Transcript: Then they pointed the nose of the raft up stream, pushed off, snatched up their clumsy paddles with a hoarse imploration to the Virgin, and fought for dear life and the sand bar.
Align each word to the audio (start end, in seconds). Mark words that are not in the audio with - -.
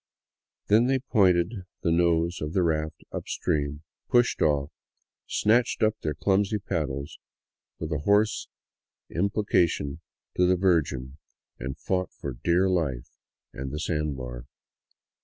Then 0.65 0.87
they 0.87 0.97
pointed 0.97 1.67
the 1.83 1.91
nose 1.91 2.41
of 2.41 2.53
the 2.53 2.63
raft 2.63 3.03
up 3.11 3.27
stream, 3.27 3.83
pushed 4.09 4.41
off, 4.41 4.71
snatched 5.27 5.83
up 5.83 5.95
their 6.01 6.15
clumsy 6.15 6.57
paddles 6.57 7.19
with 7.77 7.91
a 7.91 7.99
hoarse 7.99 8.47
imploration 9.11 10.01
to 10.37 10.47
the 10.47 10.55
Virgin, 10.57 11.17
and 11.59 11.77
fought 11.77 12.11
for 12.15 12.33
dear 12.43 12.67
life 12.67 13.11
and 13.53 13.71
the 13.71 13.79
sand 13.79 14.17
bar. 14.17 14.47